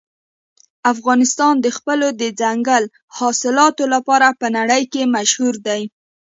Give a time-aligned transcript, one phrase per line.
[0.91, 2.83] افغانستان د خپلو دځنګل
[3.17, 5.81] حاصلاتو لپاره په نړۍ کې مشهور دی.